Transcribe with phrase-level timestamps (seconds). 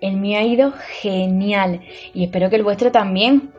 [0.00, 1.80] El mío ha ido genial
[2.12, 3.52] y espero que el vuestro también.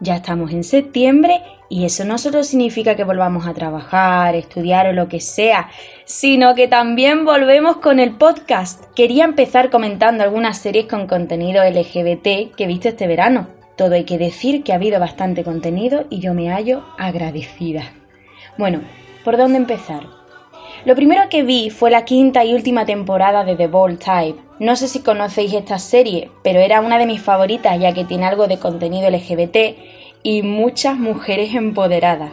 [0.00, 4.92] Ya estamos en septiembre y eso no solo significa que volvamos a trabajar, estudiar o
[4.92, 5.70] lo que sea,
[6.04, 8.84] sino que también volvemos con el podcast.
[8.94, 13.48] Quería empezar comentando algunas series con contenido LGBT que he visto este verano.
[13.76, 17.92] Todo hay que decir que ha habido bastante contenido y yo me hallo agradecida.
[18.58, 18.82] Bueno,
[19.24, 20.23] ¿por dónde empezar?
[20.84, 24.38] Lo primero que vi fue la quinta y última temporada de The Bold Type.
[24.58, 28.26] No sé si conocéis esta serie, pero era una de mis favoritas ya que tiene
[28.26, 29.56] algo de contenido LGBT
[30.22, 32.32] y muchas mujeres empoderadas.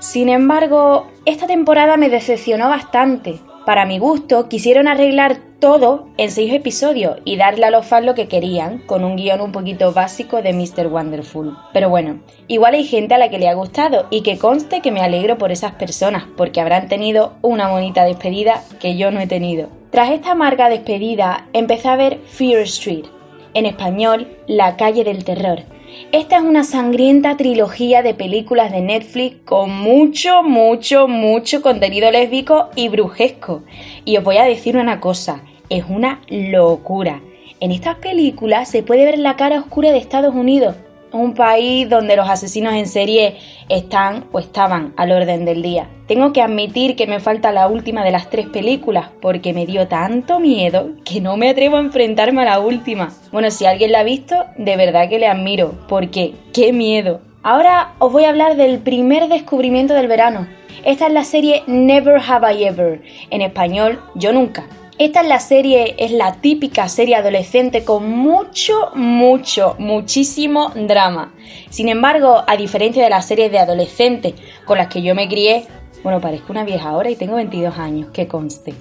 [0.00, 3.38] Sin embargo, esta temporada me decepcionó bastante.
[3.68, 8.14] Para mi gusto, quisieron arreglar todo en seis episodios y darle a los fans lo
[8.14, 10.86] que querían, con un guion un poquito básico de Mr.
[10.86, 11.54] Wonderful.
[11.74, 14.90] Pero bueno, igual hay gente a la que le ha gustado y que conste que
[14.90, 19.26] me alegro por esas personas, porque habrán tenido una bonita despedida que yo no he
[19.26, 19.68] tenido.
[19.90, 23.04] Tras esta amarga despedida, empecé a ver Fear Street,
[23.52, 25.64] en español, La calle del terror
[26.12, 32.68] esta es una sangrienta trilogía de películas de Netflix con mucho, mucho, mucho contenido lésbico
[32.76, 33.62] y brujesco.
[34.04, 37.20] Y os voy a decir una cosa, es una locura.
[37.60, 40.76] En estas películas se puede ver la cara oscura de Estados Unidos,
[41.12, 43.36] un país donde los asesinos en serie
[43.68, 45.88] están o estaban al orden del día.
[46.06, 49.88] Tengo que admitir que me falta la última de las tres películas porque me dio
[49.88, 53.12] tanto miedo que no me atrevo a enfrentarme a la última.
[53.32, 57.20] Bueno, si alguien la ha visto, de verdad que le admiro, porque qué miedo.
[57.42, 60.48] Ahora os voy a hablar del primer descubrimiento del verano.
[60.84, 64.66] Esta es la serie Never Have I Ever, en español Yo Nunca.
[64.98, 71.32] Esta es la serie, es la típica serie adolescente con mucho, mucho, muchísimo drama.
[71.70, 75.66] Sin embargo, a diferencia de las series de adolescentes con las que yo me crié,
[76.02, 78.74] bueno, parezco una vieja ahora y tengo 22 años, que conste.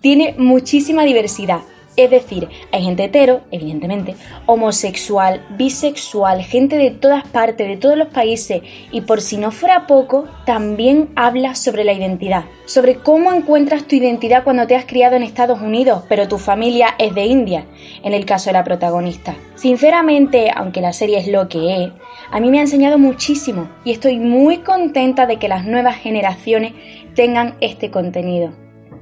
[0.00, 1.60] Tiene muchísima diversidad,
[1.96, 4.16] es decir, hay gente hetero, evidentemente,
[4.46, 9.86] homosexual, bisexual, gente de todas partes, de todos los países, y por si no fuera
[9.86, 15.16] poco, también habla sobre la identidad, sobre cómo encuentras tu identidad cuando te has criado
[15.16, 17.66] en Estados Unidos, pero tu familia es de India,
[18.02, 19.36] en el caso de la protagonista.
[19.54, 21.90] Sinceramente, aunque la serie es lo que es,
[22.30, 26.72] a mí me ha enseñado muchísimo y estoy muy contenta de que las nuevas generaciones
[27.14, 28.52] tengan este contenido.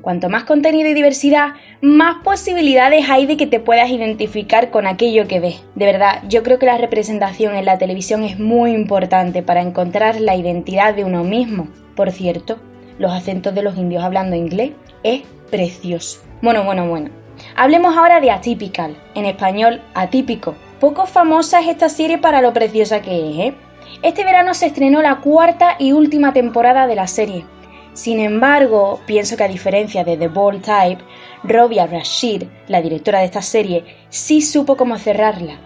[0.02, 5.26] Cuanto más contenido y diversidad, más posibilidades hay de que te puedas identificar con aquello
[5.26, 5.64] que ves.
[5.74, 10.20] De verdad, yo creo que la representación en la televisión es muy importante para encontrar
[10.20, 11.66] la identidad de uno mismo.
[11.96, 12.60] Por cierto,
[12.98, 14.70] los acentos de los indios hablando inglés
[15.02, 16.22] es precioso.
[16.40, 17.10] Bueno, bueno, bueno.
[17.56, 20.54] Hablemos ahora de Atypical, en español atípico.
[20.78, 23.54] Poco famosa es esta serie para lo preciosa que es, ¿eh?
[24.02, 27.44] Este verano se estrenó la cuarta y última temporada de la serie.
[27.94, 31.04] Sin embargo, pienso que a diferencia de The Bold Type,
[31.44, 35.58] Robia Rashid, la directora de esta serie, sí supo cómo cerrarla.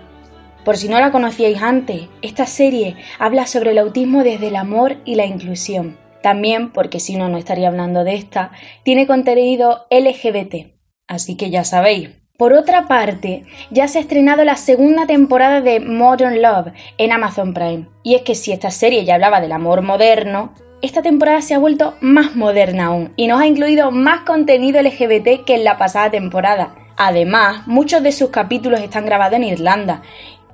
[0.64, 4.96] Por si no la conocíais antes, esta serie habla sobre el autismo desde el amor
[5.04, 5.96] y la inclusión.
[6.22, 8.50] También, porque si no, no estaría hablando de esta,
[8.82, 10.74] tiene contenido LGBT.
[11.06, 12.10] Así que ya sabéis.
[12.36, 17.54] Por otra parte, ya se ha estrenado la segunda temporada de Modern Love en Amazon
[17.54, 17.86] Prime.
[18.02, 21.58] Y es que si esta serie ya hablaba del amor moderno, esta temporada se ha
[21.58, 26.10] vuelto más moderna aún y nos ha incluido más contenido LGBT que en la pasada
[26.10, 26.74] temporada.
[26.96, 30.02] Además, muchos de sus capítulos están grabados en Irlanda.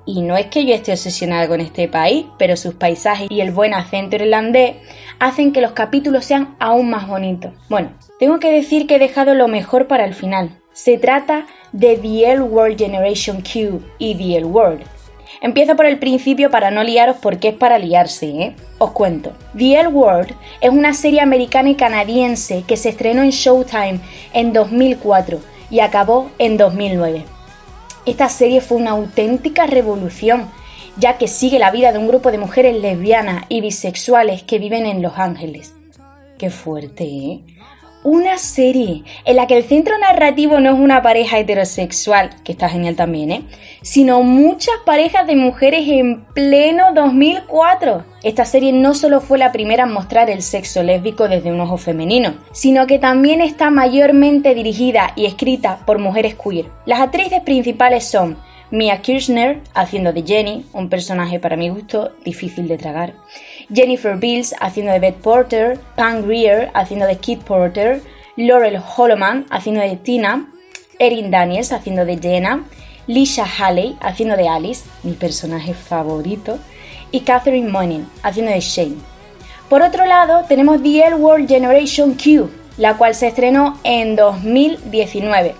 [0.04, 3.52] Y no es que yo esté obsesionada con este país, pero sus paisajes y el
[3.52, 4.76] buen acento irlandés
[5.20, 7.52] hacen que los capítulos sean aún más bonitos.
[7.68, 10.58] Bueno, tengo que decir que he dejado lo mejor para el final.
[10.72, 14.82] Se trata de The L World Generation Q y The L World,
[15.42, 18.56] Empiezo por el principio para no liaros porque es para liarse, ¿eh?
[18.78, 19.32] Os cuento.
[19.58, 23.98] The L World es una serie americana y canadiense que se estrenó en Showtime
[24.32, 27.24] en 2004 y acabó en 2009.
[28.06, 30.48] Esta serie fue una auténtica revolución,
[30.96, 34.86] ya que sigue la vida de un grupo de mujeres lesbianas y bisexuales que viven
[34.86, 35.74] en Los Ángeles.
[36.38, 37.40] Qué fuerte, ¿eh?
[38.04, 42.68] Una serie en la que el centro narrativo no es una pareja heterosexual, que está
[42.68, 43.42] genial también, ¿eh?
[43.82, 48.04] sino muchas parejas de mujeres en pleno 2004.
[48.22, 51.76] Esta serie no solo fue la primera en mostrar el sexo lésbico desde un ojo
[51.76, 56.66] femenino, sino que también está mayormente dirigida y escrita por mujeres queer.
[56.86, 58.36] Las actrices principales son
[58.72, 63.12] Mia Kirchner haciendo de Jenny, un personaje para mi gusto difícil de tragar,
[63.72, 68.02] Jennifer Bills haciendo de Beth Porter, Pam Greer haciendo de Kid Porter,
[68.36, 70.48] Laurel Holloman haciendo de Tina,
[70.98, 72.64] Erin Daniels haciendo de Jenna,
[73.06, 76.58] Lisha Haley haciendo de Alice, mi personaje favorito,
[77.10, 78.96] y Catherine Monin haciendo de Shane.
[79.68, 85.54] Por otro lado, tenemos The L World Generation Q, la cual se estrenó en 2019,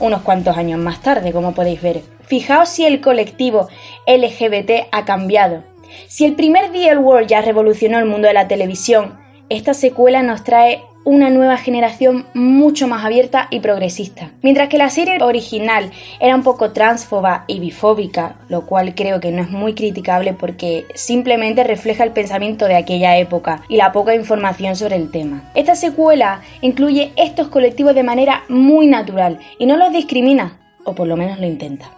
[0.00, 2.02] unos cuantos años más tarde, como podéis ver.
[2.26, 3.68] Fijaos si el colectivo
[4.06, 5.62] LGBT ha cambiado.
[6.06, 9.18] Si el primer L World ya revolucionó el mundo de la televisión,
[9.48, 14.32] esta secuela nos trae una nueva generación mucho más abierta y progresista.
[14.42, 15.90] Mientras que la serie original
[16.20, 20.84] era un poco transfoba y bifóbica, lo cual creo que no es muy criticable porque
[20.94, 25.50] simplemente refleja el pensamiento de aquella época y la poca información sobre el tema.
[25.54, 31.06] Esta secuela incluye estos colectivos de manera muy natural y no los discrimina, o por
[31.06, 31.90] lo menos lo intenta.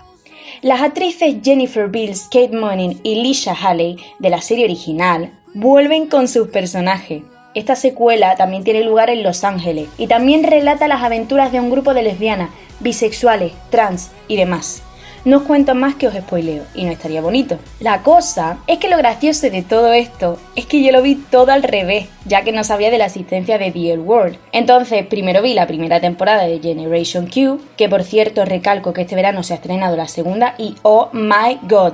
[0.63, 6.29] Las actrices Jennifer Bills, Kate Monin y Lisha Haley de la serie original vuelven con
[6.29, 7.23] sus personajes,
[7.55, 11.71] esta secuela también tiene lugar en Los Ángeles y también relata las aventuras de un
[11.71, 14.83] grupo de lesbianas, bisexuales, trans y demás.
[15.25, 17.59] No os cuento más que os spoileo y no estaría bonito.
[17.79, 21.53] La cosa es que lo gracioso de todo esto es que yo lo vi todo
[21.53, 24.39] al revés, ya que no sabía de la existencia de The World.
[24.53, 29.15] Entonces, primero vi la primera temporada de Generation Q, que por cierto recalco que este
[29.15, 31.93] verano se ha estrenado la segunda y oh my god,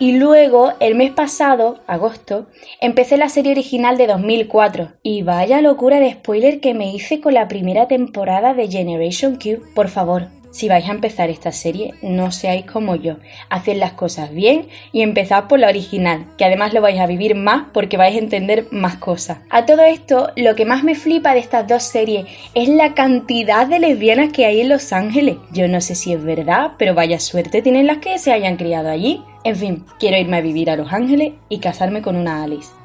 [0.00, 2.46] y luego, el mes pasado, agosto,
[2.80, 4.92] empecé la serie original de 2004.
[5.02, 9.60] Y vaya locura de spoiler que me hice con la primera temporada de Generation Q.
[9.74, 13.16] Por favor, si vais a empezar esta serie, no seáis como yo.
[13.50, 17.34] Haced las cosas bien y empezad por la original, que además lo vais a vivir
[17.34, 19.38] más porque vais a entender más cosas.
[19.50, 23.66] A todo esto, lo que más me flipa de estas dos series es la cantidad
[23.66, 25.36] de lesbianas que hay en Los Ángeles.
[25.52, 28.88] Yo no sé si es verdad, pero vaya suerte tienen las que se hayan criado
[28.88, 29.22] allí.
[29.44, 32.77] En fin, quiero irme a vivir a Los Ángeles y casarme con una Alice.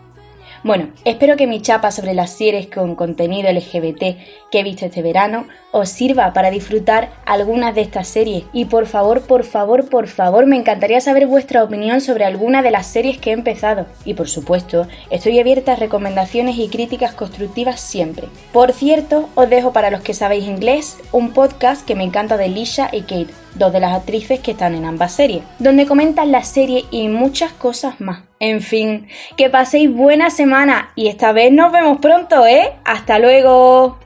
[0.64, 4.00] Bueno, espero que mi chapa sobre las series con contenido LGBT
[4.50, 8.46] que he visto este verano os sirva para disfrutar algunas de estas series.
[8.54, 12.72] Y por favor, por favor, por favor, me encantaría saber vuestra opinión sobre alguna de
[12.72, 13.88] las series que he empezado.
[14.06, 18.30] Y por supuesto, estoy abierta a recomendaciones y críticas constructivas siempre.
[18.54, 22.48] Por cierto, os dejo para los que sabéis inglés un podcast que me encanta de
[22.48, 26.44] Lisha y Kate dos de las actrices que están en ambas series, donde comentan la
[26.44, 28.33] serie y muchas cosas más.
[28.46, 29.08] En fin,
[29.38, 32.74] que paséis buena semana y esta vez nos vemos pronto, ¿eh?
[32.84, 34.00] Hasta luego.